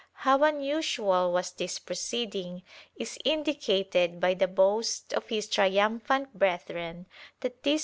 [0.25, 2.63] How unusual was this proceeding
[2.95, 7.05] is indicated by the boast of his triumphant brethren
[7.41, 7.79] that this was' Simancse Enchirid.